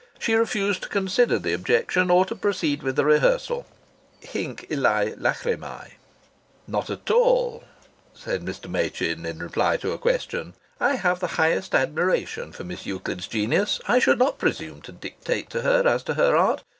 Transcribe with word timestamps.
She 0.17 0.33
refused 0.33 0.81
to 0.81 0.89
consider 0.89 1.37
the 1.37 1.53
objection 1.53 2.09
or 2.09 2.25
to 2.25 2.35
proceed 2.35 2.81
with 2.81 2.95
the 2.95 3.05
rehearsal. 3.05 3.67
Hinc 4.19 4.65
illae 4.67 5.13
lachrymae!"... 5.15 5.97
"Not 6.65 6.89
at 6.89 7.11
all," 7.11 7.65
said 8.11 8.41
Mr. 8.43 8.67
Machin 8.67 9.27
in 9.27 9.37
reply 9.37 9.77
to 9.77 9.91
a 9.91 9.99
question, 9.99 10.55
"I 10.79 10.95
have 10.95 11.19
the 11.19 11.27
highest 11.37 11.75
admiration 11.75 12.51
for 12.51 12.63
Miss 12.63 12.87
Euclid's 12.87 13.27
genius. 13.27 13.79
I 13.87 13.99
should 13.99 14.17
not 14.17 14.39
presume 14.39 14.81
to 14.81 14.91
dictate 14.91 15.51
to 15.51 15.61
her 15.61 15.87
as 15.87 16.01
to 16.05 16.15
her 16.15 16.35
art. 16.35 16.63